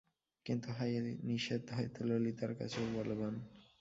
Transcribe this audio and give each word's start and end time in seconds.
কিন্তু 0.45 0.67
হায়, 0.77 0.93
এ 0.97 1.01
নিষেধ 1.27 1.63
হয়তো 1.75 1.99
ললিতার 2.09 2.51
কাছেও 2.59 2.85
বলবান। 2.97 3.33